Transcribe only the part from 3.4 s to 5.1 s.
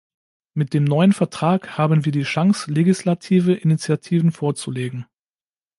Initiativen vorzulegen.